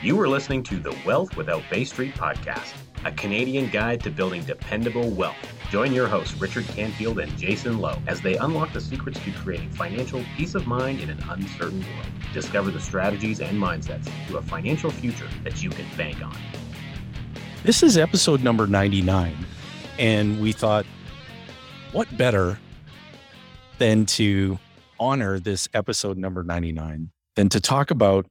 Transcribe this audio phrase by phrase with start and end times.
[0.00, 2.72] You are listening to the Wealth Without Bay Street podcast,
[3.04, 5.34] a Canadian guide to building dependable wealth.
[5.70, 9.70] Join your hosts, Richard Canfield and Jason Lowe, as they unlock the secrets to creating
[9.70, 12.06] financial peace of mind in an uncertain world.
[12.32, 16.36] Discover the strategies and mindsets to a financial future that you can bank on.
[17.64, 19.36] This is episode number 99,
[19.98, 20.86] and we thought,
[21.90, 22.60] what better
[23.78, 24.60] than to
[25.00, 28.26] honor this episode number 99 than to talk about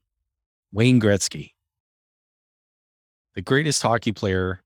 [0.72, 1.52] Wayne Gretzky?
[3.38, 4.60] The greatest hockey player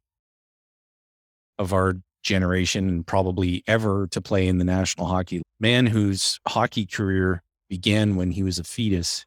[1.60, 5.44] of our generation and probably ever to play in the National Hockey League.
[5.60, 9.26] Man whose hockey career began when he was a fetus,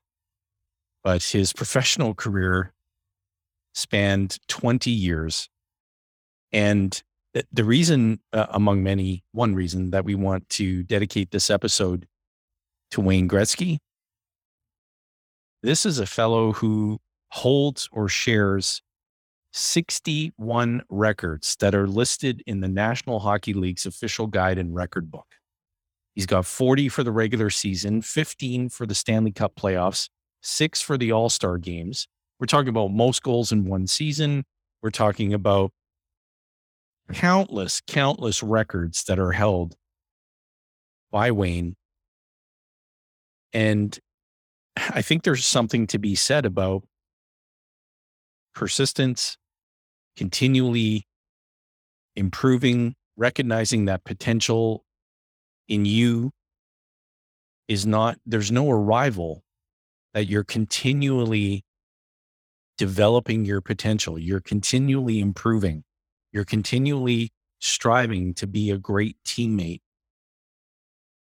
[1.03, 2.73] but his professional career
[3.75, 5.51] spanned 20 years.
[6.51, 7.03] And
[7.53, 12.07] the reason, uh, among many, one reason that we want to dedicate this episode
[12.93, 13.77] to Wayne Gretzky,
[15.63, 16.99] this is a fellow who
[17.29, 18.81] holds or shares
[19.57, 25.37] 61 records that are listed in the National Hockey League's official guide and record book.
[26.17, 30.09] He's got 40 for the regular season, 15 for the Stanley Cup playoffs,
[30.43, 32.09] six for the All Star games.
[32.41, 34.45] We're talking about most goals in one season.
[34.83, 35.71] We're talking about
[37.13, 39.77] countless, countless records that are held
[41.13, 41.77] by Wayne.
[43.53, 43.97] And
[44.77, 46.83] I think there's something to be said about
[48.53, 49.37] persistence,
[50.17, 51.07] continually
[52.17, 54.85] improving, recognizing that potential
[55.69, 56.31] in you
[57.69, 59.43] is not, there's no arrival
[60.13, 61.65] that you're continually
[62.79, 64.19] developing your potential.
[64.19, 65.85] You're continually improving.
[66.33, 69.81] You're continually striving to be a great teammate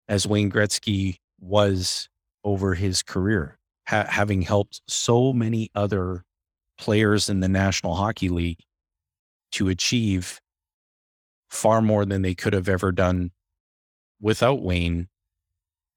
[0.07, 2.09] as Wayne Gretzky was
[2.43, 6.23] over his career, ha- having helped so many other
[6.77, 8.59] players in the National Hockey League
[9.57, 10.39] to achieve
[11.49, 13.31] far more than they could have ever done
[14.21, 15.07] without Wayne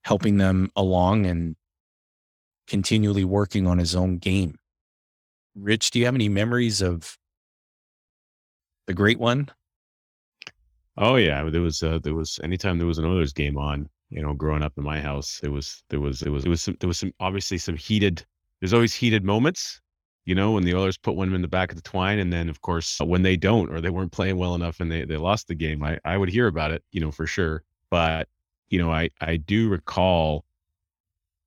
[0.05, 1.57] helping them along and
[2.67, 4.57] continually working on his own game.
[5.55, 7.19] Rich, do you have any memories of
[8.87, 9.51] the great one?
[10.97, 14.23] Oh yeah, there was uh, there was anytime there was an Oilers game on, you
[14.23, 16.77] know, growing up in my house, it was there was it was it was some,
[16.81, 18.25] there was some obviously some heated.
[18.61, 19.83] There's always heated moments,
[20.25, 22.19] you know, when the Oilers put one in the back of the twine.
[22.19, 24.91] And then, of course, uh, when they don't or they weren't playing well enough and
[24.91, 27.63] they, they lost the game, I, I would hear about it, you know, for sure.
[27.91, 28.29] But,
[28.69, 30.45] you know, I, I do recall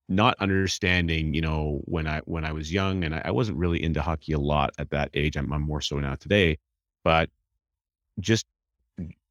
[0.09, 3.81] not understanding, you know, when I when I was young and I, I wasn't really
[3.81, 5.37] into hockey a lot at that age.
[5.37, 6.57] I'm, I'm more so now today,
[7.03, 7.29] but
[8.19, 8.45] just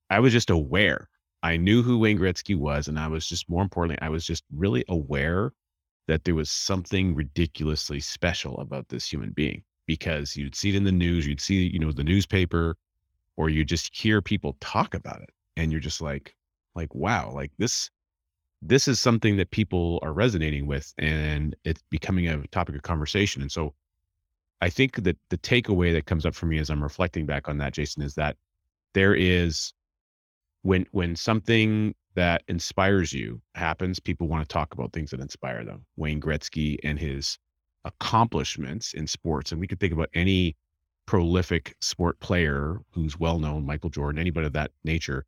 [0.09, 1.09] I was just aware.
[1.43, 4.45] I knew who Wayne Gretzky was, and I was just more importantly, I was just
[4.55, 5.53] really aware
[6.09, 10.85] that there was something ridiculously special about this human being because you'd see it in
[10.85, 12.77] the news, you'd see, you know, the newspaper,
[13.37, 15.31] or you just hear people talk about it.
[15.57, 16.35] And you're just like,
[16.75, 17.91] like, wow, like this,
[18.63, 23.43] this is something that people are resonating with and it's becoming a topic of conversation.
[23.43, 23.75] And so
[24.61, 27.59] I think that the takeaway that comes up for me as I'm reflecting back on
[27.59, 28.37] that, Jason, is that
[28.95, 29.73] there is
[30.63, 35.65] when when something that inspires you happens, people want to talk about things that inspire
[35.65, 35.85] them.
[35.97, 37.39] Wayne Gretzky and his
[37.85, 39.53] accomplishments in sports.
[39.53, 40.57] And we could think about any
[41.07, 45.25] prolific sport player who's well known, Michael Jordan, anybody of that nature.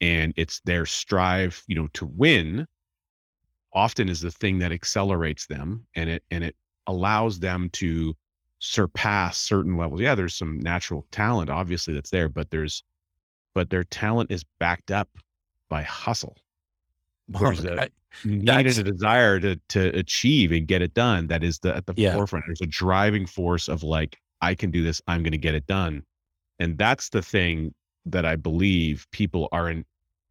[0.00, 2.66] And it's their strive, you know, to win
[3.72, 6.56] often is the thing that accelerates them and it and it
[6.86, 8.14] allows them to
[8.60, 10.00] surpass certain levels.
[10.00, 12.82] Yeah, there's some natural talent, obviously, that's there, but there's
[13.54, 15.08] but their talent is backed up
[15.68, 16.36] by hustle.
[17.28, 17.88] There's a
[18.24, 21.26] need a desire to to achieve and get it done.
[21.26, 22.14] That is the at the yeah.
[22.14, 22.46] forefront.
[22.46, 26.02] There's a driving force of like, I can do this, I'm gonna get it done.
[26.58, 27.74] And that's the thing
[28.06, 29.84] that I believe people are in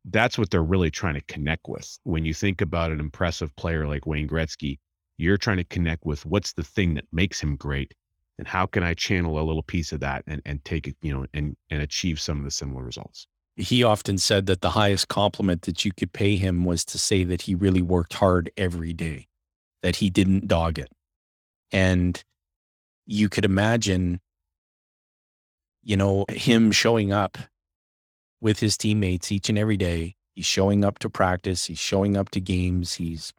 [0.05, 1.99] that's what they're really trying to connect with.
[2.03, 4.79] When you think about an impressive player like Wayne Gretzky,
[5.17, 7.93] you're trying to connect with what's the thing that makes him great
[8.37, 11.13] and how can I channel a little piece of that and, and take it, you
[11.13, 15.07] know, and, and achieve some of the similar results he often said that the highest
[15.07, 18.93] compliment that you could pay him was to say that he really worked hard every
[18.93, 19.27] day,
[19.81, 20.91] that he didn't dog it.
[21.71, 22.23] And
[23.07, 24.21] you could imagine,
[25.81, 27.37] you know, him showing up
[28.39, 30.15] with his teammates each and every day.
[30.35, 33.33] He's showing up to practice, he's showing up to games, he's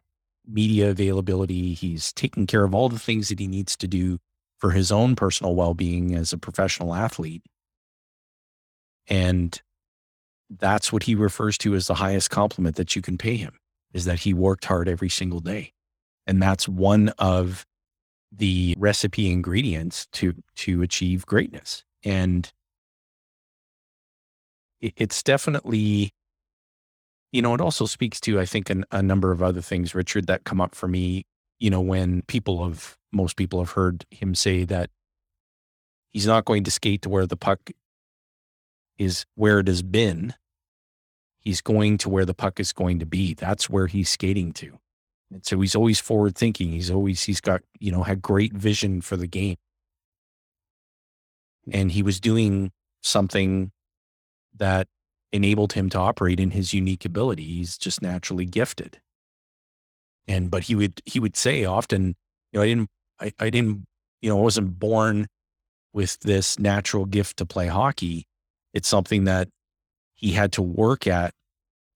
[0.45, 4.19] media availability, he's taking care of all the things that he needs to do
[4.57, 7.41] for his own personal well being as a professional athlete.
[9.07, 9.59] And
[10.49, 13.57] that's what he refers to as the highest compliment that you can pay him
[13.93, 15.73] is that he worked hard every single day.
[16.27, 17.65] And that's one of
[18.31, 21.83] the recipe ingredients to to achieve greatness.
[22.03, 22.51] And
[24.81, 26.11] it, it's definitely,
[27.31, 30.27] you know, it also speaks to, I think, an, a number of other things, Richard,
[30.27, 31.25] that come up for me,
[31.59, 34.89] you know, when people have, most people have heard him say that
[36.11, 37.71] he's not going to skate to where the puck
[38.99, 40.35] is where it has been.
[41.39, 43.33] He's going to where the puck is going to be.
[43.33, 44.77] That's where he's skating to.
[45.31, 46.71] And so he's always forward thinking.
[46.71, 49.55] He's always, he's got, you know, had great vision for the game.
[51.71, 53.71] And he was doing something
[54.57, 54.87] that
[55.31, 57.43] enabled him to operate in his unique ability.
[57.43, 58.99] He's just naturally gifted.
[60.27, 62.15] And, but he would, he would say often,
[62.51, 63.85] you know, I didn't, I, I didn't,
[64.21, 65.27] you know, I wasn't born
[65.93, 68.25] with this natural gift to play hockey.
[68.73, 69.49] It's something that
[70.13, 71.33] he had to work at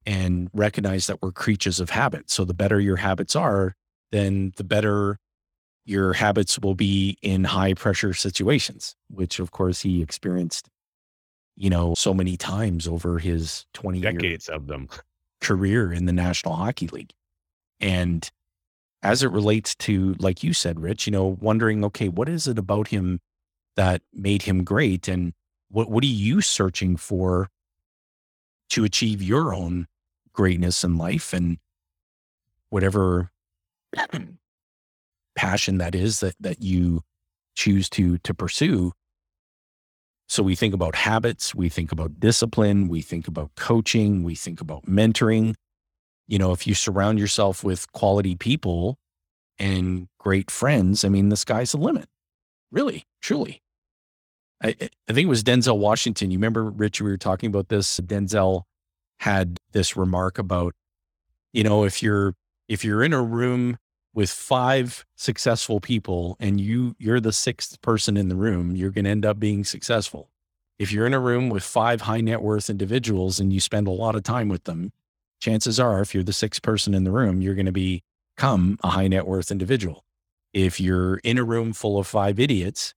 [0.06, 2.30] and recognize that we're creatures of habit.
[2.30, 3.76] So the better your habits are,
[4.12, 5.18] then the better
[5.86, 10.70] your habits will be in high pressure situations, which of course he experienced,
[11.56, 14.88] you know, so many times over his 20 decades of them
[15.42, 17.12] career in the National Hockey League.
[17.80, 18.30] And
[19.02, 22.58] as it relates to, like you said, Rich, you know, wondering, okay, what is it
[22.58, 23.20] about him
[23.76, 25.10] that made him great?
[25.10, 25.34] And
[25.74, 27.50] what, what are you searching for
[28.70, 29.88] to achieve your own
[30.32, 31.58] greatness in life and
[32.70, 33.32] whatever
[35.36, 37.02] passion that is that that you
[37.56, 38.92] choose to to pursue?
[40.30, 44.62] So we think about habits we think about discipline we think about coaching we think
[44.62, 45.56] about mentoring.
[46.28, 49.00] You know if you surround yourself with quality people
[49.58, 52.08] and great friends i mean the sky's the limit.
[52.72, 53.63] Really truly
[54.64, 58.00] I, I think it was denzel washington you remember rich we were talking about this
[58.00, 58.64] denzel
[59.24, 60.74] had this remark about,
[61.54, 62.36] you know, if you're
[62.68, 63.78] if you're in a room
[64.14, 69.06] with five successful people and you you're the sixth person in the room, you're going
[69.06, 70.30] to end up being successful.
[70.78, 73.92] If you're in a room with five high net worth individuals and you spend a
[73.92, 74.92] lot of time with them,
[75.40, 78.90] chances are if you're the sixth person in the room, you're going to become a
[78.90, 80.04] high net worth individual.
[80.52, 82.94] If you're in a room full of five idiots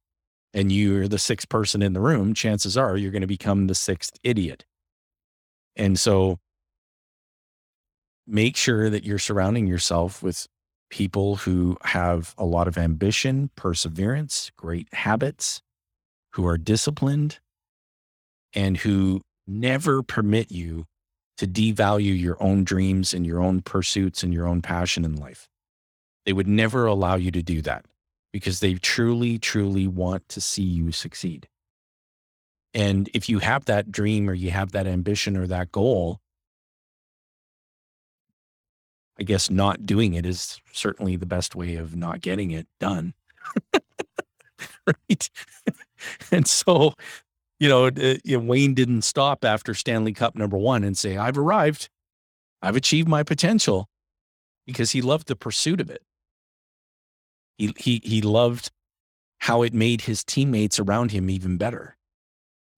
[0.54, 3.74] and you're the sixth person in the room, chances are you're going to become the
[3.74, 4.64] sixth idiot.
[5.76, 6.38] And so
[8.26, 10.46] make sure that you're surrounding yourself with
[10.90, 15.60] people who have a lot of ambition, perseverance, great habits,
[16.32, 17.38] who are disciplined,
[18.54, 20.84] and who never permit you
[21.36, 25.48] to devalue your own dreams and your own pursuits and your own passion in life.
[26.24, 27.84] They would never allow you to do that
[28.36, 31.48] because they truly, truly want to see you succeed.
[32.74, 36.20] And if you have that dream or you have that ambition or that goal,
[39.18, 43.14] I guess not doing it is certainly the best way of not getting it done.
[44.86, 45.30] right.
[46.30, 46.92] and so,
[47.58, 51.16] you know, uh, you know, Wayne didn't stop after Stanley Cup number one and say,
[51.16, 51.88] I've arrived,
[52.60, 53.88] I've achieved my potential
[54.66, 56.02] because he loved the pursuit of it.
[57.58, 58.70] He, he, he loved
[59.38, 61.96] how it made his teammates around him even better.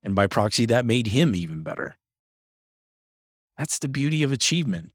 [0.03, 1.97] And by proxy, that made him even better.
[3.57, 4.93] That's the beauty of achievement.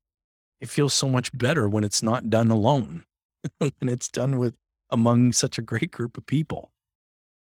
[0.61, 3.03] It feels so much better when it's not done alone,
[3.57, 4.55] when it's done with
[4.89, 6.71] among such a great group of people.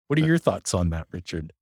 [0.06, 1.52] What are uh your thoughts on that, Richard?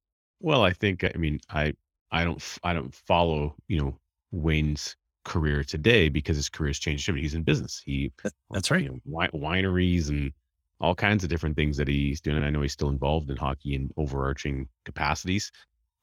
[0.40, 1.74] Well, I think I mean I
[2.12, 3.98] I don't I don't follow you know
[4.30, 7.10] Wayne's career today because his career has changed.
[7.10, 7.82] He's in business.
[7.84, 8.12] He
[8.50, 8.84] that's right.
[8.84, 10.32] You know, wineries and
[10.80, 12.36] all kinds of different things that he's doing.
[12.36, 15.50] And I know he's still involved in hockey in overarching capacities.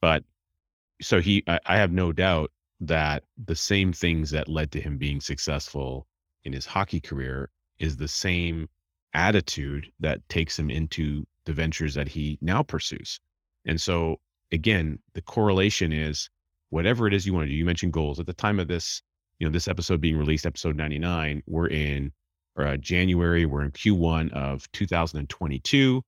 [0.00, 0.24] But
[1.00, 4.98] so he, I, I have no doubt that the same things that led to him
[4.98, 6.06] being successful
[6.44, 8.68] in his hockey career is the same
[9.14, 13.18] attitude that takes him into the ventures that he now pursues.
[13.64, 14.20] And so
[14.52, 16.28] again, the correlation is
[16.70, 17.54] whatever it is you want to do.
[17.54, 19.02] You mentioned goals at the time of this,
[19.38, 22.12] you know, this episode being released, episode 99, we're in
[22.56, 26.02] uh, January, we're in Q1 of 2022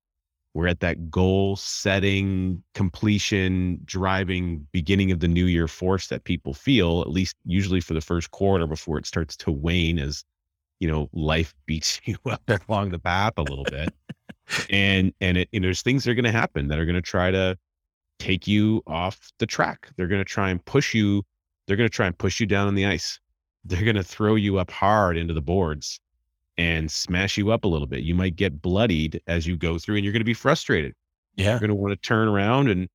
[0.58, 6.52] we're at that goal setting completion driving beginning of the new year force that people
[6.52, 10.24] feel at least usually for the first quarter before it starts to wane as
[10.80, 13.94] you know life beats you up along the path a little bit.
[14.70, 17.02] And and it and there's things that are going to happen that are going to
[17.02, 17.56] try to
[18.18, 19.90] take you off the track.
[19.96, 21.22] They're going to try and push you
[21.66, 23.20] they're going to try and push you down on the ice.
[23.64, 26.00] They're going to throw you up hard into the boards
[26.58, 28.02] and smash you up a little bit.
[28.02, 30.94] You might get bloodied as you go through and you're going to be frustrated.
[31.36, 31.50] Yeah.
[31.50, 32.88] You're going to want to turn around and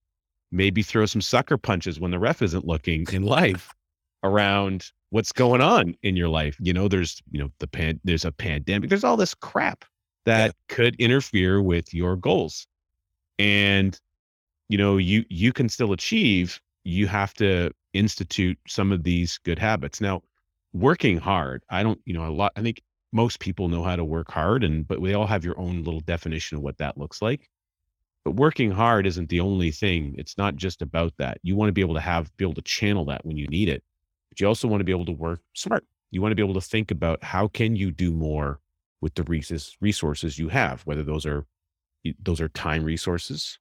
[0.52, 3.74] maybe throw some sucker punches when the ref isn't looking in life
[4.22, 6.58] around what's going on in your life.
[6.60, 9.86] You know, there's, you know, the pan, there's a pandemic, there's all this crap
[10.26, 10.76] that yeah.
[10.76, 12.68] could interfere with your goals.
[13.40, 14.00] And
[14.70, 19.60] you know, you you can still achieve, you have to institute some of these good
[19.60, 20.02] habits.
[20.02, 20.22] Now,
[20.74, 22.82] working hard, I don't, you know, a lot I think
[23.14, 26.02] most people know how to work hard and but we all have your own little
[26.02, 27.50] definition of what that looks like.
[28.26, 30.16] But working hard isn't the only thing.
[30.18, 31.38] It's not just about that.
[31.44, 33.70] You want to be able to have be able to channel that when you need
[33.70, 33.84] it.
[34.30, 35.86] But you also want to be able to work smart.
[36.12, 38.60] You want to be able to think about how can you do more
[39.02, 39.24] with the
[39.82, 41.46] resources you have, whether those are
[42.24, 43.60] those are time resources,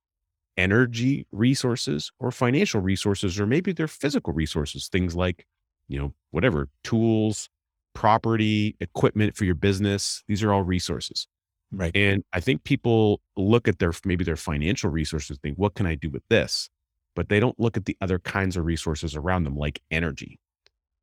[0.57, 5.47] energy resources, or financial resources, or maybe they're physical resources, things like,
[5.89, 7.49] you know, whatever, tools,
[7.95, 10.23] property, equipment for your business.
[10.29, 11.27] These are all resources.
[11.71, 11.97] Right.
[11.97, 15.95] And I think people look at their maybe their financial resources, think, what can I
[15.95, 16.69] do with this?
[17.17, 20.39] But they don't look at the other kinds of resources around them, like energy.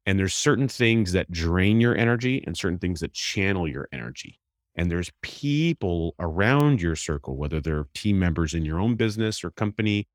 [0.06, 4.40] And there's certain things that drain your energy and certain things that channel your energy.
[4.76, 9.52] And there's people around your circle, whether they're team members in your own business or
[9.52, 10.08] company,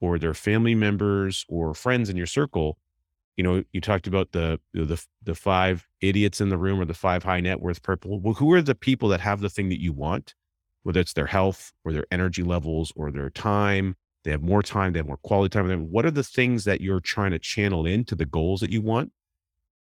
[0.00, 2.78] or they're family members or friends in your circle.
[3.38, 6.92] You know, you talked about the the the five idiots in the room or the
[6.92, 8.20] five high net worth people.
[8.20, 10.34] Well, who are the people that have the thing that you want,
[10.82, 13.94] whether it's their health or their energy levels or their time?
[14.24, 15.70] They have more time, they have more quality time.
[15.92, 19.12] What are the things that you're trying to channel into the goals that you want?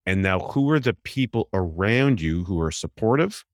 [0.07, 3.45] And now, who are the people around you who are supportive,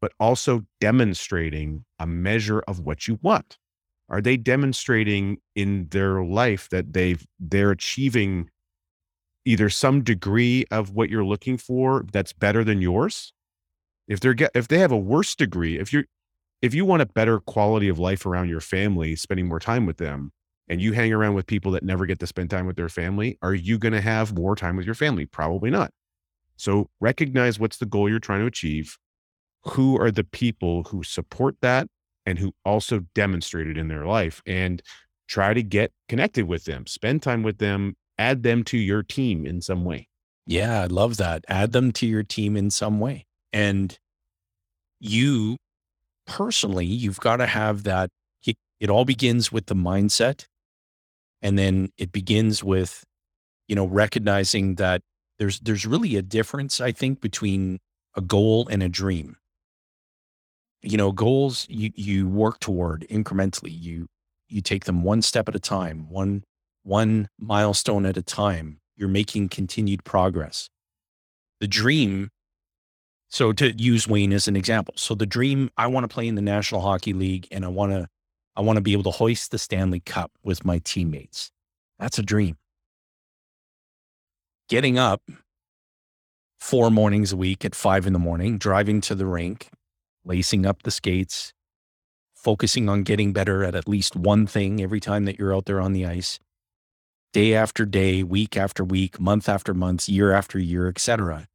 [0.00, 3.58] but also demonstrating a measure of what you want?
[4.08, 8.48] Are they demonstrating in their life that they've they're achieving
[9.44, 13.32] either some degree of what you're looking for that's better than yours?
[14.08, 16.04] If they're get if they have a worse degree, if you're
[16.60, 19.96] if you want a better quality of life around your family, spending more time with
[19.96, 20.32] them,
[20.68, 23.38] and you hang around with people that never get to spend time with their family,
[23.42, 25.26] are you going to have more time with your family?
[25.26, 25.90] Probably not.
[26.56, 28.96] So recognize what's the goal you're trying to achieve.
[29.64, 31.88] Who are the people who support that
[32.24, 34.82] and who also demonstrate it in their life and
[35.28, 39.46] try to get connected with them, spend time with them, add them to your team
[39.46, 40.08] in some way.
[40.46, 41.44] Yeah, I love that.
[41.48, 43.26] Add them to your team in some way.
[43.52, 43.98] And
[45.00, 45.56] you
[46.26, 48.10] personally, you've got to have that.
[48.80, 50.46] It, all begins with the mindset
[51.40, 53.04] and then it begins with
[53.68, 55.02] you know recognizing that
[55.38, 57.78] there's there's really a difference i think between
[58.16, 59.36] a goal and a dream
[60.82, 64.06] you know goals you you work toward incrementally you
[64.48, 66.42] you take them one step at a time one
[66.82, 70.68] one milestone at a time you're making continued progress.
[71.60, 72.30] The dream
[73.28, 76.34] so to use wayne as an example so the dream i want to play in
[76.34, 78.06] the national hockey league and i want to
[78.56, 81.50] i want to be able to hoist the stanley cup with my teammates.
[82.02, 82.56] That's a dream.
[84.68, 85.22] Getting up
[86.58, 89.70] four mornings a week at five in the morning, driving to the rink,
[90.24, 91.52] lacing up the skates,
[92.34, 95.80] focusing on getting better at at least one thing every time that you're out there
[95.80, 96.40] on the ice,
[97.32, 101.48] day after day, week after week, month after month, year after year, etc.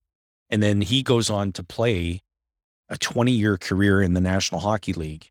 [0.49, 2.21] And then he goes on to play
[2.89, 5.29] a 20 year career in the National Hockey League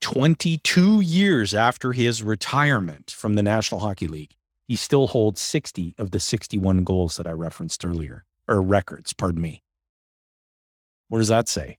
[0.00, 4.34] 22 years after his retirement from the National Hockey League,
[4.66, 9.40] he still holds 60 of the 61 goals that I referenced earlier, or records, pardon
[9.40, 9.62] me.
[11.08, 11.78] What does that say?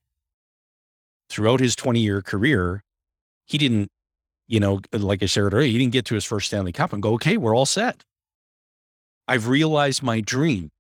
[1.30, 2.84] Throughout his 20 year career,
[3.46, 3.90] he didn't,
[4.50, 7.02] you know, like I shared earlier, he didn't get to his first Stanley Cup and
[7.02, 8.04] go, okay, we're all set.
[9.30, 10.72] I've realized my dream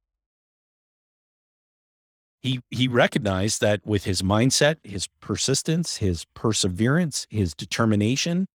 [2.41, 8.47] he he recognized that with his mindset, his persistence, his perseverance, his determination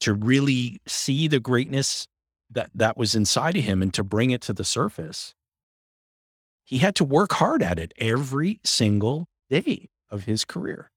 [0.00, 2.06] to really see the greatness
[2.50, 5.34] that that was inside of him and to bring it to the surface.
[6.64, 10.90] He had to work hard at it every single day of his career.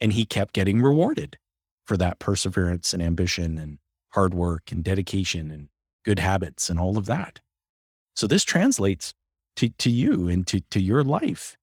[0.00, 1.38] And he kept getting rewarded
[1.92, 3.76] for that perseverance and ambition and
[4.14, 5.68] hard work and dedication and
[6.06, 7.40] good habits and all of that.
[8.16, 9.12] So this translates
[9.56, 11.54] to, to you and to, to your life,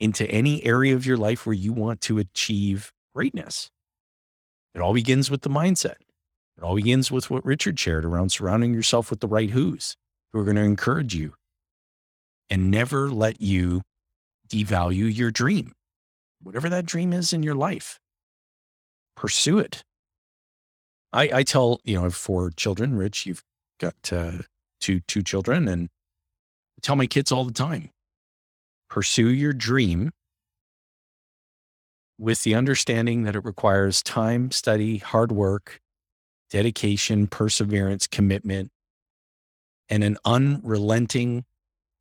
[0.00, 3.70] into any area of your life where you want to achieve greatness.
[4.74, 6.02] It all begins with the mindset.
[6.58, 9.96] It all begins with what Richard shared around surrounding yourself with the right who's
[10.32, 11.34] who are going to encourage you
[12.50, 13.82] and never let you
[14.48, 15.70] devalue your dream.
[16.42, 18.00] Whatever that dream is in your life,
[19.16, 19.84] pursue it.
[21.12, 23.44] I, I tell, you know, I have four children, Rich, you've
[23.80, 24.32] got uh,
[24.80, 25.88] two, two children and
[26.82, 27.90] tell my kids all the time
[28.88, 30.12] pursue your dream
[32.18, 35.80] with the understanding that it requires time, study, hard work,
[36.50, 38.70] dedication, perseverance, commitment,
[39.88, 41.44] and an unrelenting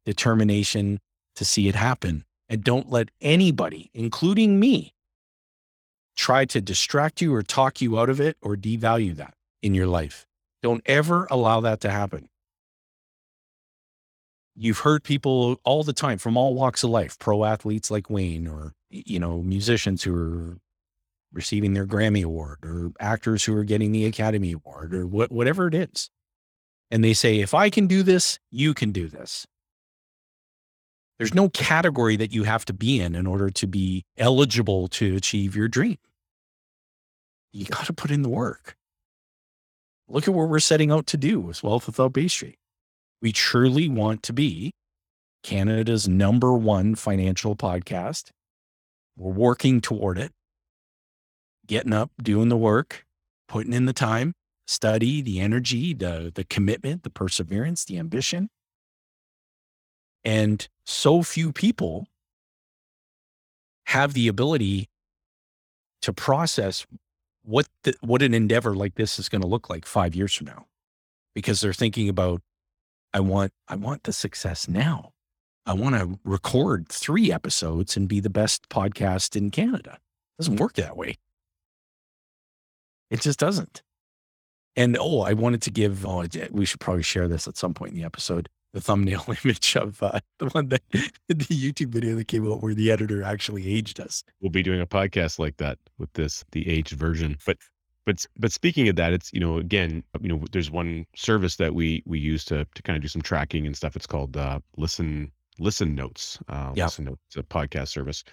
[0.05, 0.99] determination
[1.35, 4.93] to see it happen And don't let anybody, including me,
[6.15, 9.87] try to distract you or talk you out of it or devalue that in your
[9.87, 10.25] life.
[10.61, 12.29] Don't ever allow that to happen.
[14.55, 18.47] You've heard people all the time from all walks of life, pro athletes like Wayne
[18.47, 20.57] or you know, musicians who are
[21.33, 25.67] receiving their Grammy award or actors who are getting the Academy Award or what, whatever
[25.67, 26.09] it is.
[26.91, 29.47] And they say, if I can do this, you can do this.
[31.17, 35.15] There's no category that you have to be in in order to be eligible to
[35.15, 35.97] achieve your dream.
[37.51, 38.75] You got to put in the work.
[40.07, 42.57] Look at what we're setting out to do with Wealth Without Bay Street.
[43.21, 44.73] We truly want to be
[45.43, 48.31] Canada's number one financial podcast.
[49.15, 50.31] We're working toward it
[51.65, 53.05] getting up, doing the work,
[53.47, 54.33] putting in the time,
[54.67, 58.49] study, the energy, the, the commitment, the perseverance, the ambition.
[60.25, 62.07] And so few people
[63.87, 64.89] have the ability
[66.01, 66.85] to process
[67.43, 70.47] what the, what an endeavor like this is going to look like 5 years from
[70.47, 70.65] now
[71.35, 72.41] because they're thinking about
[73.13, 75.11] I want I want the success now.
[75.65, 79.93] I want to record 3 episodes and be the best podcast in Canada.
[79.93, 81.15] It doesn't work that way.
[83.09, 83.83] It just doesn't.
[84.75, 87.91] And oh, I wanted to give, oh, we should probably share this at some point
[87.91, 92.27] in the episode the thumbnail image of uh, the one that the YouTube video that
[92.27, 94.23] came out where the editor actually aged us.
[94.41, 97.37] We'll be doing a podcast like that with this, the aged version.
[97.45, 97.57] But
[98.05, 101.73] but but speaking of that, it's you know again you know there's one service that
[101.73, 103.95] we we use to to kind of do some tracking and stuff.
[103.95, 106.39] It's called uh, Listen Listen Notes.
[106.49, 106.85] Uh, yeah.
[106.85, 108.23] Listen Notes, a podcast service,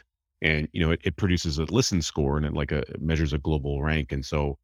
[0.42, 3.32] and you know it, it produces a listen score and it like a it measures
[3.32, 4.10] a global rank.
[4.10, 4.58] And so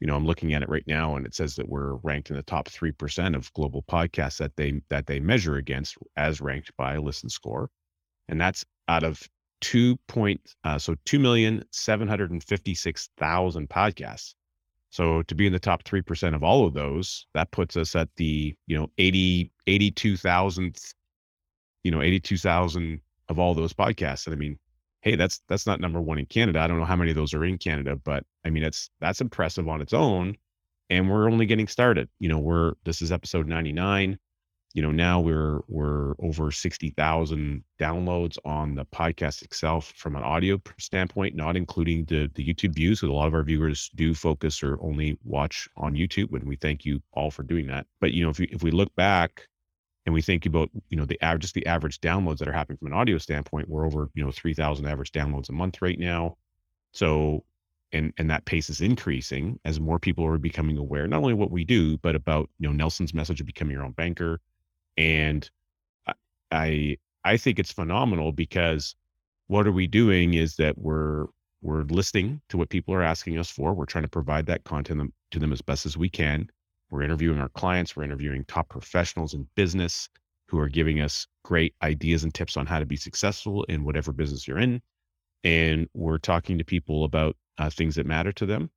[0.00, 2.36] you know, I'm looking at it right now and it says that we're ranked in
[2.36, 6.96] the top 3% of global podcasts that they that they measure against as ranked by
[6.96, 7.68] Listen Score.
[8.28, 9.28] And that's out of
[9.60, 14.34] 2 point uh, so 2,756,000 podcasts.
[14.92, 18.08] So to be in the top 3% of all of those, that puts us at
[18.16, 20.94] the, you know, 80 82,000th
[21.82, 24.26] you know, 82,000 of all those podcasts.
[24.26, 24.58] And I mean,
[25.02, 26.60] hey, that's that's not number one in Canada.
[26.60, 29.20] I don't know how many of those are in Canada, but I mean, it's that's
[29.20, 30.36] impressive on its own.
[30.90, 32.08] And we're only getting started.
[32.18, 34.18] You know, we're this is episode 99.
[34.72, 40.60] You know, now we're we're over 60,000 downloads on the podcast itself from an audio
[40.78, 43.00] standpoint, not including the the YouTube views.
[43.00, 46.56] Because a lot of our viewers do focus or only watch on YouTube, and we
[46.56, 47.86] thank you all for doing that.
[48.00, 49.48] But you know, if we if we look back
[50.10, 52.76] and we think about you know the average just the average downloads that are happening
[52.76, 56.36] from an audio standpoint we're over you know 3000 average downloads a month right now.
[56.92, 57.44] So
[57.92, 61.52] and and that pace is increasing as more people are becoming aware not only what
[61.52, 64.40] we do but about you know nelson's message of becoming your own banker.
[64.96, 65.48] And
[66.50, 68.96] i i think it's phenomenal because
[69.46, 71.26] what are we doing is that we're
[71.62, 73.74] we're listening to what people are asking us for.
[73.74, 76.48] We're trying to provide that content to them as best as we can
[76.90, 80.08] we're interviewing our clients, we're interviewing top professionals in business
[80.48, 84.12] who are giving us great ideas and tips on how to be successful in whatever
[84.12, 84.82] business you're in.
[85.44, 88.70] And we're talking to people about uh, things that matter to them.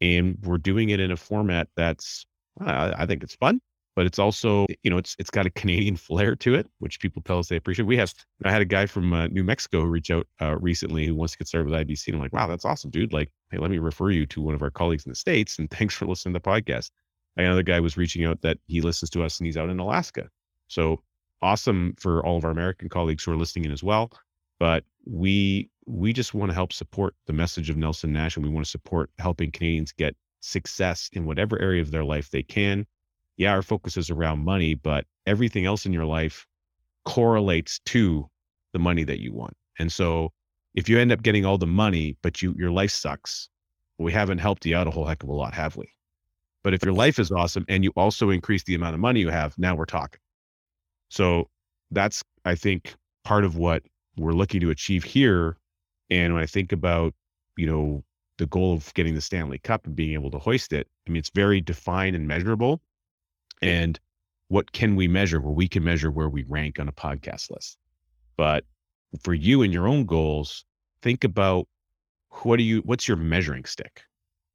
[0.00, 2.26] And we're doing it in a format that's,
[2.60, 3.60] uh, I think it's fun,
[3.94, 7.22] but it's also, you know, it's it's got a Canadian flair to it, which people
[7.22, 7.86] tell us they appreciate.
[7.86, 8.12] We have,
[8.44, 11.34] I had a guy from uh, New Mexico who reach out uh, recently who wants
[11.34, 12.08] to get started with IBC.
[12.08, 13.12] And I'm like, wow, that's awesome, dude.
[13.12, 15.60] Like, hey, let me refer you to one of our colleagues in the States.
[15.60, 16.90] And thanks for listening to the podcast
[17.36, 20.28] another guy was reaching out that he listens to us and he's out in Alaska.
[20.68, 21.02] So
[21.40, 24.10] awesome for all of our American colleagues who are listening in as well.
[24.58, 28.52] But we we just want to help support the message of Nelson Nash and we
[28.52, 32.86] want to support helping Canadians get success in whatever area of their life they can.
[33.36, 36.46] Yeah, our focus is around money, but everything else in your life
[37.04, 38.28] correlates to
[38.72, 39.56] the money that you want.
[39.78, 40.32] And so
[40.74, 43.48] if you end up getting all the money, but you your life sucks,
[43.98, 45.92] we haven't helped you out a whole heck of a lot, have we?
[46.64, 49.30] But if your life is awesome and you also increase the amount of money you
[49.30, 50.20] have, now we're talking.
[51.08, 51.48] So
[51.90, 52.94] that's, I think,
[53.24, 53.82] part of what
[54.16, 55.56] we're looking to achieve here.
[56.10, 57.14] And when I think about,
[57.56, 58.04] you know,
[58.38, 61.18] the goal of getting the Stanley Cup and being able to hoist it, I mean,
[61.18, 62.80] it's very defined and measurable.
[63.60, 63.98] And
[64.48, 65.40] what can we measure?
[65.40, 67.78] Well, we can measure where we rank on a podcast list.
[68.36, 68.64] But
[69.22, 70.64] for you and your own goals,
[71.02, 71.68] think about
[72.42, 74.02] what do you, what's your measuring stick?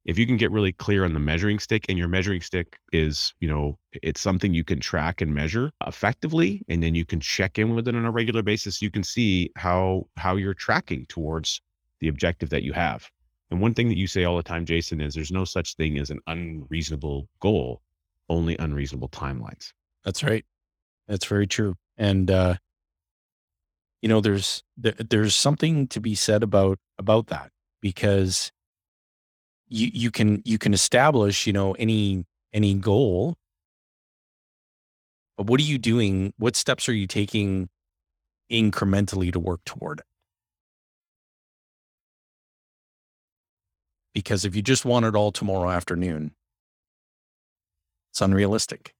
[0.04, 3.34] If you can get really clear on the measuring stick and your measuring stick is
[3.40, 7.58] you know it's something you can track and measure effectively and then you can check
[7.58, 11.60] in with it on a regular basis you can see how how you're tracking towards
[12.00, 13.10] the objective that you have.
[13.50, 15.98] And one thing that you say all the time jason is there's no such thing
[15.98, 17.82] as an unreasonable goal
[18.28, 19.72] only unreasonable timelines.
[20.04, 20.44] That's right.
[21.06, 21.74] That's very true.
[21.96, 22.56] And uh
[24.02, 28.52] you know, there's there, there's something to be said about about that because
[29.68, 33.36] you you can you can establish, you know, any any goal
[35.38, 36.34] but what are you doing?
[36.36, 37.68] What steps are you taking
[38.50, 40.04] incrementally to work toward it?
[44.12, 46.32] Because if you just want it all tomorrow afternoon,
[48.10, 48.94] it's unrealistic.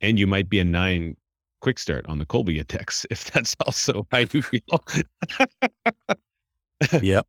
[0.00, 1.16] And you might be a nine
[1.60, 4.84] quick start on the Kolbe index if that's also how you feel.
[7.00, 7.28] yep.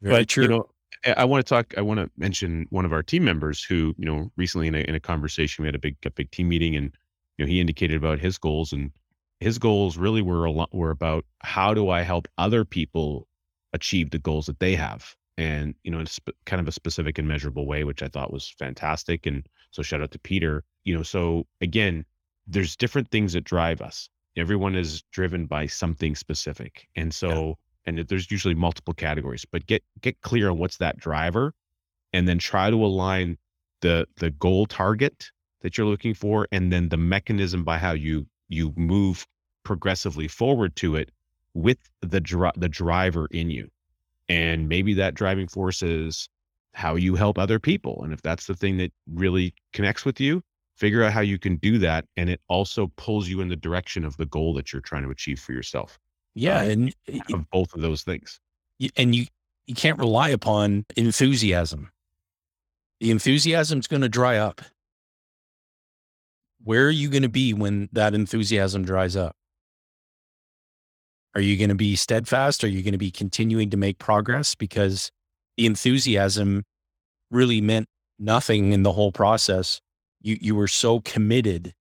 [0.00, 0.42] Very but true.
[0.42, 0.68] you know,
[1.04, 1.74] I want to talk.
[1.76, 4.80] I want to mention one of our team members who, you know, recently in a,
[4.80, 6.96] in a conversation, we had a big, a big team meeting, and
[7.36, 8.92] you know, he indicated about his goals, and
[9.40, 13.26] his goals really were a lot were about how do I help other people
[13.72, 17.18] achieve the goals that they have, and you know, in sp- kind of a specific
[17.18, 19.26] and measurable way, which I thought was fantastic.
[19.26, 20.62] And so, shout out to Peter.
[20.84, 22.04] You know, so again,
[22.46, 24.08] there's different things that drive us.
[24.36, 27.48] Everyone is driven by something specific, and so.
[27.48, 31.52] Yeah and there's usually multiple categories but get get clear on what's that driver
[32.12, 33.36] and then try to align
[33.80, 35.30] the the goal target
[35.62, 39.26] that you're looking for and then the mechanism by how you you move
[39.64, 41.10] progressively forward to it
[41.54, 43.70] with the dri- the driver in you.
[44.28, 46.28] And maybe that driving force is
[46.72, 50.42] how you help other people and if that's the thing that really connects with you
[50.74, 54.06] figure out how you can do that and it also pulls you in the direction
[54.06, 55.98] of the goal that you're trying to achieve for yourself
[56.34, 56.94] yeah, uh, and
[57.32, 58.40] of both of those things.
[58.96, 59.26] And you
[59.66, 61.90] you can't rely upon enthusiasm.
[63.00, 64.60] The enthusiasm's going to dry up.
[66.64, 69.34] Where are you going to be when that enthusiasm dries up?
[71.34, 72.62] Are you going to be steadfast?
[72.62, 75.10] Are you going to be continuing to make progress because
[75.56, 76.64] the enthusiasm
[77.30, 79.80] really meant nothing in the whole process?
[80.20, 81.74] You you were so committed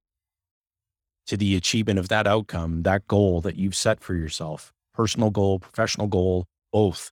[1.27, 5.59] to the achievement of that outcome, that goal that you've set for yourself, personal goal,
[5.59, 7.11] professional goal, both.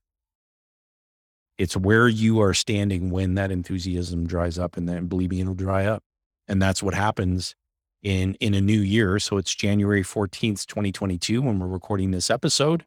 [1.57, 5.53] It's where you are standing when that enthusiasm dries up and then believe me, it'll
[5.53, 6.03] dry up.
[6.47, 7.55] And that's what happens
[8.01, 9.19] in in a new year.
[9.19, 12.85] So it's January 14th, 2022 when we're recording this episode.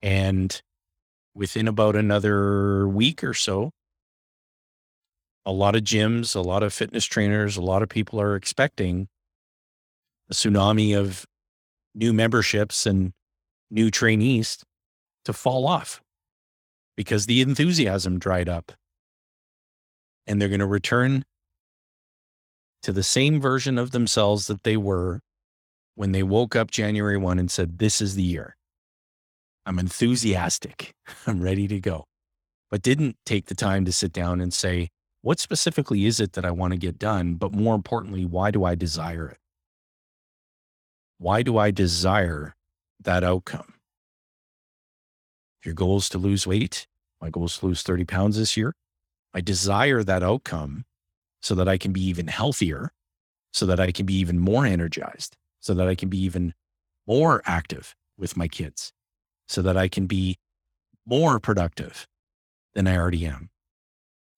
[0.00, 0.60] And
[1.34, 3.70] within about another week or so,
[5.44, 9.08] a lot of gyms, a lot of fitness trainers, a lot of people are expecting
[10.30, 11.26] a tsunami of
[11.94, 13.12] new memberships and
[13.70, 14.64] new trainees
[15.24, 16.00] to fall off
[16.96, 18.72] because the enthusiasm dried up.
[20.26, 21.24] And they're going to return
[22.82, 25.20] to the same version of themselves that they were
[25.94, 28.56] when they woke up January 1 and said, This is the year.
[29.66, 30.92] I'm enthusiastic.
[31.26, 32.04] I'm ready to go.
[32.70, 34.88] But didn't take the time to sit down and say,
[35.22, 37.34] What specifically is it that I want to get done?
[37.34, 39.38] But more importantly, why do I desire it?
[41.18, 42.54] Why do I desire
[43.00, 43.74] that outcome?
[45.64, 46.86] Your goal is to lose weight,
[47.20, 48.74] my goal is to lose 30 pounds this year.
[49.34, 50.84] I desire that outcome
[51.42, 52.92] so that I can be even healthier,
[53.52, 56.54] so that I can be even more energized, so that I can be even
[57.06, 58.92] more active with my kids,
[59.46, 60.38] so that I can be
[61.04, 62.06] more productive
[62.74, 63.50] than I already am,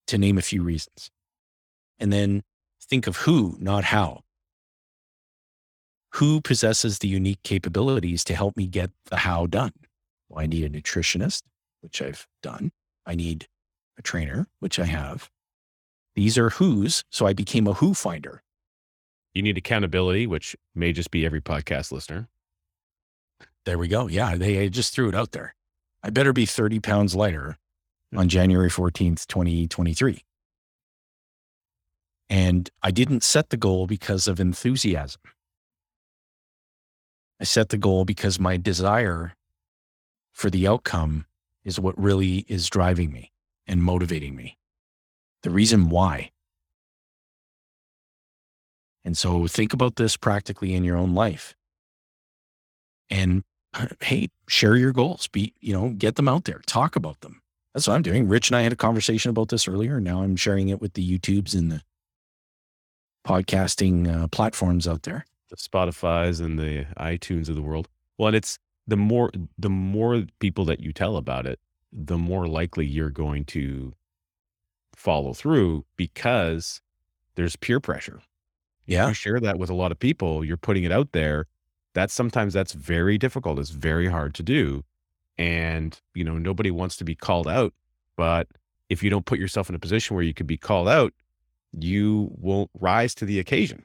[0.07, 1.11] to name a few reasons.
[1.99, 2.43] And then
[2.81, 4.23] think of who, not how
[6.15, 9.73] who possesses the unique capabilities to help me get the how done?
[10.29, 11.43] Well, I need a nutritionist,
[11.81, 12.73] which I've done.
[13.07, 13.47] I need
[13.99, 15.31] a trainer, which I have.
[16.15, 17.05] These are who's.
[17.11, 18.43] So I became a who finder.
[19.35, 22.29] You need accountability, which may just be every podcast listener.
[23.65, 24.09] There we go.
[24.09, 25.55] Yeah, they just threw it out there.
[26.03, 27.59] I better be 30 pounds lighter
[28.11, 28.19] hmm.
[28.19, 30.25] on January 14th, 2023.
[32.29, 35.21] And I didn't set the goal because of enthusiasm.
[37.41, 39.35] I set the goal because my desire
[40.33, 41.25] for the outcome
[41.65, 43.33] is what really is driving me
[43.67, 44.59] and motivating me.
[45.43, 46.33] The reason why.
[49.05, 51.55] And so think about this practically in your own life.
[53.09, 53.43] And
[54.01, 55.27] hey, share your goals.
[55.29, 56.61] Be, you know, get them out there.
[56.67, 57.41] Talk about them.
[57.73, 58.29] That's what I'm doing.
[58.29, 59.99] Rich and I had a conversation about this earlier.
[59.99, 61.83] Now I'm sharing it with the YouTubes and the
[63.27, 67.89] podcasting uh, platforms out there the Spotify's and the iTunes of the world.
[68.19, 71.59] Well, and it's the more the more people that you tell about it,
[71.93, 73.95] the more likely you're going to
[74.95, 76.81] follow through because
[77.35, 78.21] there's peer pressure.
[78.87, 79.09] Yeah.
[79.09, 81.47] you share that with a lot of people, you're putting it out there.
[81.95, 83.59] That's sometimes that's very difficult.
[83.59, 84.85] It's very hard to do.
[85.39, 87.73] And, you know, nobody wants to be called out.
[88.17, 88.49] But
[88.89, 91.15] if you don't put yourself in a position where you could be called out,
[91.73, 93.85] you won't rise to the occasion.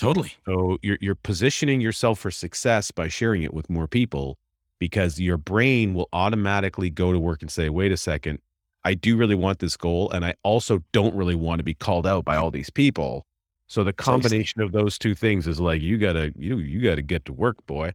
[0.00, 0.32] Totally.
[0.46, 4.38] So you're you're positioning yourself for success by sharing it with more people
[4.78, 8.38] because your brain will automatically go to work and say, "Wait a second,
[8.82, 12.06] I do really want this goal and I also don't really want to be called
[12.06, 13.26] out by all these people."
[13.66, 16.94] So the combination of those two things is like you got to you you got
[16.94, 17.92] to get to work, boy.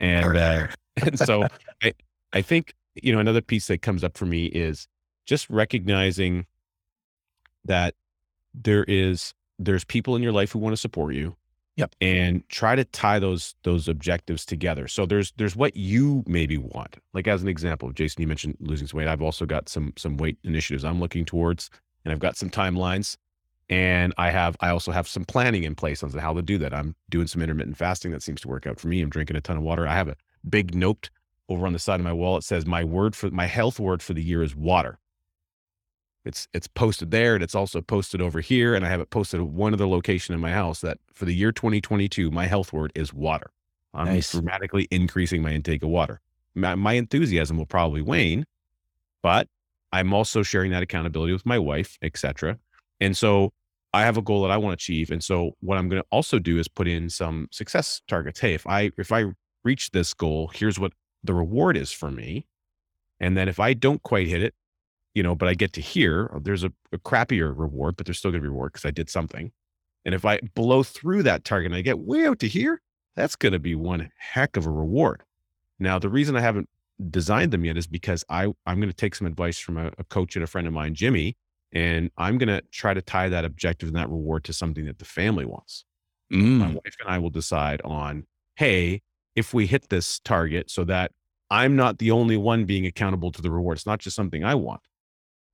[0.00, 1.46] And uh, and so
[1.82, 1.92] I
[2.32, 4.88] I think, you know, another piece that comes up for me is
[5.26, 6.46] just recognizing
[7.66, 7.94] that
[8.54, 11.36] there is there's people in your life who want to support you
[11.76, 11.94] Yep.
[12.02, 14.86] and try to tie those those objectives together.
[14.88, 16.98] So there's there's what you maybe want.
[17.14, 19.08] Like as an example, Jason, you mentioned losing some weight.
[19.08, 21.70] I've also got some some weight initiatives I'm looking towards,
[22.04, 23.16] and I've got some timelines.
[23.70, 26.74] And I have I also have some planning in place on how to do that.
[26.74, 29.00] I'm doing some intermittent fasting that seems to work out for me.
[29.00, 29.86] I'm drinking a ton of water.
[29.88, 30.16] I have a
[30.48, 31.08] big note
[31.48, 32.36] over on the side of my wall.
[32.36, 34.98] It says my word for my health word for the year is water.
[36.24, 38.74] It's it's posted there and it's also posted over here.
[38.74, 41.34] And I have it posted at one other location in my house that for the
[41.34, 43.50] year 2022, my health word is water.
[43.94, 44.32] I'm Nice.
[44.32, 46.20] dramatically increasing my intake of water.
[46.54, 48.44] My, my enthusiasm will probably wane,
[49.22, 49.48] but
[49.92, 52.58] I'm also sharing that accountability with my wife, etc.
[53.00, 53.52] And so
[53.92, 55.10] I have a goal that I want to achieve.
[55.10, 58.40] And so what I'm going to also do is put in some success targets.
[58.40, 59.24] Hey, if I if I
[59.64, 60.92] reach this goal, here's what
[61.24, 62.46] the reward is for me.
[63.20, 64.54] And then if I don't quite hit it,
[65.14, 68.30] you know, but I get to here, there's a, a crappier reward, but there's still
[68.30, 69.52] going to be reward because I did something.
[70.04, 72.80] And if I blow through that target and I get way out to here,
[73.14, 75.22] that's going to be one heck of a reward.
[75.78, 76.68] Now, the reason I haven't
[77.10, 80.04] designed them yet is because I I'm going to take some advice from a, a
[80.04, 81.36] coach and a friend of mine, Jimmy,
[81.72, 84.98] and I'm going to try to tie that objective and that reward to something that
[84.98, 85.84] the family wants
[86.58, 89.02] my Mm, wife and I will decide on, hey,
[89.34, 91.12] if we hit this target so that
[91.50, 93.78] I'm not the only one being accountable to the reward.
[93.78, 94.80] It's not just something I want.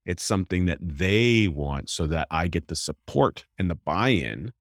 [0.09, 4.53] It's something that they want so that I get the support and the buy-in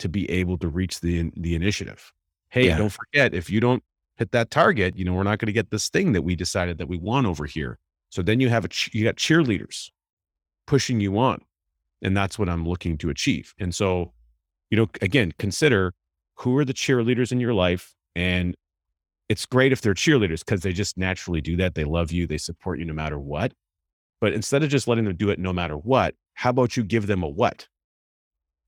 [0.00, 2.12] to be able to reach the the initiative.
[2.50, 2.78] Hey, Yeah.
[2.78, 3.82] don't forget if you don't
[4.16, 6.78] hit that target, you know, we're not going to get this thing that we decided
[6.78, 7.78] that we want over here.
[8.10, 9.90] So then you have a you got cheerleaders
[10.66, 11.42] pushing you on.
[12.02, 13.54] And that's what I'm looking to achieve.
[13.58, 14.12] And so
[14.70, 15.94] you know, again, consider
[16.34, 17.94] who are the cheerleaders in your life.
[18.16, 18.56] And
[19.28, 21.74] it's great if they're cheerleaders because they just naturally do that.
[21.76, 23.52] They love you, they support you no matter what.
[24.20, 27.06] But instead of just letting them do it no matter what, how about you give
[27.06, 27.68] them a what?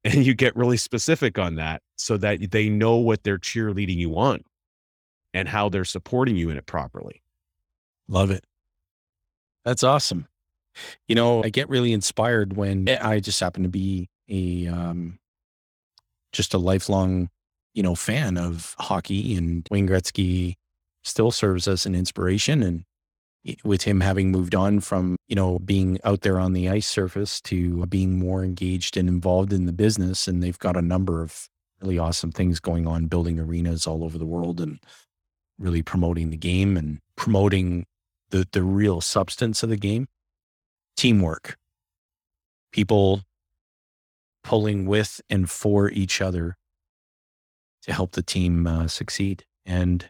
[0.02, 4.16] And you get really specific on that so that they know what they're cheerleading you
[4.16, 4.40] on
[5.34, 7.22] and how they're supporting you in it properly.
[8.08, 8.42] love it.
[9.62, 10.26] That's awesome.
[11.06, 15.18] You know, I get really inspired when I just happen to be a um,
[16.32, 17.28] just a lifelong,
[17.74, 20.54] you know, fan of hockey and Wayne Gretzky
[21.02, 22.84] still serves as an inspiration and
[23.64, 27.40] with him having moved on from, you know, being out there on the ice surface
[27.42, 31.48] to being more engaged and involved in the business and they've got a number of
[31.80, 34.78] really awesome things going on building arenas all over the world and
[35.58, 37.86] really promoting the game and promoting
[38.30, 40.08] the the real substance of the game.
[40.96, 41.56] Teamwork.
[42.72, 43.22] People
[44.42, 46.56] pulling with and for each other
[47.82, 49.44] to help the team uh, succeed.
[49.66, 50.08] And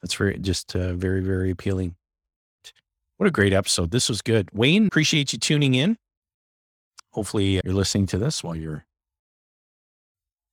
[0.00, 1.96] that's very just uh, very very appealing
[3.20, 5.94] what a great episode this was good wayne appreciate you tuning in
[7.10, 8.86] hopefully uh, you're listening to this while you're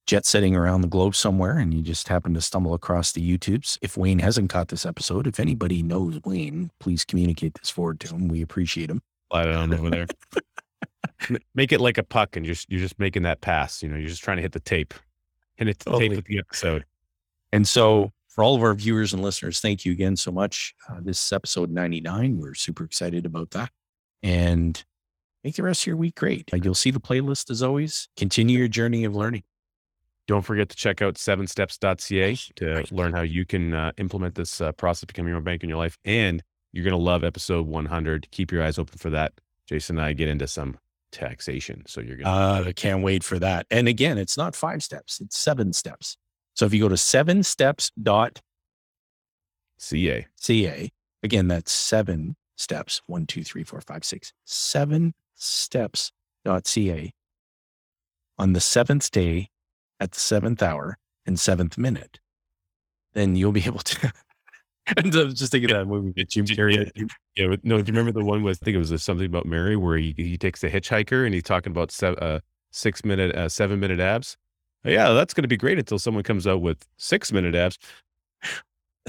[0.06, 3.78] jet setting around the globe somewhere and you just happen to stumble across the YouTubes.
[3.82, 8.16] If Wayne hasn't caught this episode, if anybody knows Wayne, please communicate this forward to
[8.16, 8.30] him.
[8.30, 9.02] We appreciate him.
[9.30, 10.08] Slide it on over there.
[11.56, 13.84] Make it like a puck and you're, just- you're just making that pass.
[13.84, 14.94] You know, you're just trying to hit the tape.
[15.56, 16.08] Hit it to the Totally.
[16.10, 16.86] tape with the episode.
[17.52, 20.76] And so, for all of our viewers and listeners, thank you again so much.
[20.88, 22.38] Uh, this is episode 99.
[22.38, 23.72] We're super excited about that.
[24.22, 24.86] And
[25.44, 26.48] make the rest of your week great.
[26.54, 28.10] Uh, you'll see the playlist as always.
[28.16, 29.42] Continue your journey of learning.
[30.28, 34.72] Don't forget to check out sevensteps.ca to learn how you can uh, implement this uh,
[34.74, 35.98] process of becoming your own bank in your life.
[36.06, 38.30] And you're going to love episode 100.
[38.30, 39.34] Keep your eyes open for that.
[39.68, 40.78] Jason and I get into some
[41.12, 41.82] taxation.
[41.88, 43.66] So you're going to, Uh, I can't wait for that.
[43.72, 46.18] And again, it's not five steps, it's seven steps.
[46.58, 48.42] So if you go to seven steps.ca,
[49.78, 50.92] CA.
[51.22, 57.14] again, that's seven steps one, two, three, four, five, six, seven steps.ca
[58.40, 59.50] on the seventh day
[60.00, 62.20] at the seventh hour and seventh minute,
[63.14, 64.12] then you'll be able to.
[64.98, 66.90] and I was just thinking of that movie with Jim Carrey.
[67.36, 67.50] Yeah.
[67.50, 69.46] but No, do you remember the one with, I think it was uh, something about
[69.46, 72.40] Mary where he, he takes a hitchhiker and he's talking about se- uh,
[72.72, 74.38] six minute, uh, seven minute abs.
[74.84, 77.78] Yeah, that's going to be great until someone comes out with six minute abs.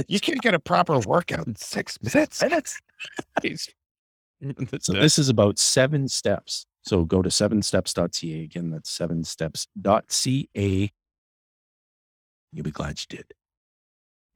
[0.06, 2.42] You can't get a proper workout in six minutes.
[2.42, 2.80] Minutes.
[4.80, 6.64] So this is about seven steps.
[6.82, 8.42] So go to sevensteps.ca.
[8.44, 10.92] Again, that's sevensteps.ca.
[12.52, 13.26] You'll be glad you did.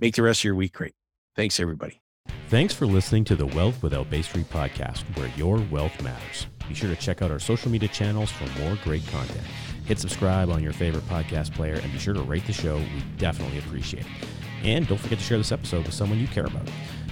[0.01, 0.95] Make the rest of your week great.
[1.37, 2.01] Thanks, everybody.
[2.49, 6.47] Thanks for listening to the Wealth Without Bay Street podcast, where your wealth matters.
[6.69, 9.47] Be sure to check out our social media channels for more great content.
[9.87, 12.79] Hit subscribe on your favorite podcast player and be sure to rate the show.
[12.79, 14.29] We definitely appreciate it.
[14.63, 16.69] And don't forget to share this episode with someone you care about.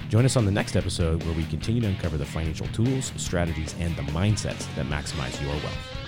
[0.09, 3.75] Join us on the next episode where we continue to uncover the financial tools, strategies,
[3.79, 6.00] and the mindsets that maximize your wealth.